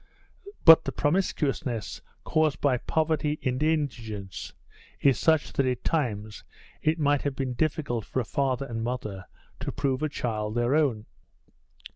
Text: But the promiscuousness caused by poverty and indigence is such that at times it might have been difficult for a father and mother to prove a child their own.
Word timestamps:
But 0.65 0.83
the 0.85 0.91
promiscuousness 0.91 2.01
caused 2.23 2.59
by 2.59 2.77
poverty 2.77 3.37
and 3.43 3.61
indigence 3.61 4.51
is 4.99 5.19
such 5.19 5.53
that 5.53 5.65
at 5.67 5.83
times 5.83 6.43
it 6.81 6.97
might 6.97 7.21
have 7.21 7.35
been 7.35 7.53
difficult 7.53 8.03
for 8.05 8.19
a 8.19 8.25
father 8.25 8.65
and 8.65 8.83
mother 8.83 9.25
to 9.59 9.71
prove 9.71 10.01
a 10.01 10.09
child 10.09 10.55
their 10.55 10.73
own. 10.73 11.05